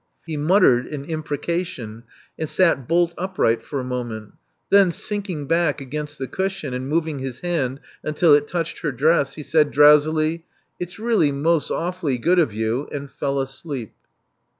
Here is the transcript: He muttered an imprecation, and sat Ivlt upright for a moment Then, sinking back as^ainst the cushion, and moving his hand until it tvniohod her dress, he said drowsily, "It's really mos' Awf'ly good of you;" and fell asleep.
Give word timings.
He 0.25 0.35
muttered 0.35 0.87
an 0.87 1.05
imprecation, 1.05 2.05
and 2.35 2.49
sat 2.49 2.87
Ivlt 2.87 3.13
upright 3.19 3.61
for 3.61 3.79
a 3.79 3.83
moment 3.83 4.31
Then, 4.71 4.91
sinking 4.91 5.45
back 5.45 5.77
as^ainst 5.77 6.17
the 6.17 6.25
cushion, 6.27 6.73
and 6.73 6.89
moving 6.89 7.19
his 7.19 7.41
hand 7.41 7.79
until 8.03 8.33
it 8.33 8.47
tvniohod 8.47 8.79
her 8.81 8.91
dress, 8.91 9.35
he 9.35 9.43
said 9.43 9.69
drowsily, 9.69 10.43
"It's 10.79 10.97
really 10.97 11.31
mos' 11.31 11.69
Awf'ly 11.69 12.19
good 12.19 12.39
of 12.39 12.51
you;" 12.51 12.89
and 12.91 13.11
fell 13.11 13.39
asleep. 13.39 13.93